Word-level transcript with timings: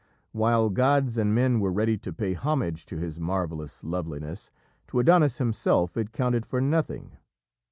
While 0.31 0.71
gods 0.71 1.15
and 1.19 1.35
men 1.35 1.59
were 1.59 1.71
ready 1.71 1.95
to 1.95 2.11
pay 2.11 2.33
homage 2.33 2.87
to 2.87 2.97
his 2.97 3.19
marvellous 3.19 3.83
loveliness, 3.83 4.49
to 4.87 4.97
Adonis 4.97 5.37
himself 5.37 5.95
it 5.95 6.11
counted 6.11 6.43
for 6.43 6.59
nothing. 6.59 7.17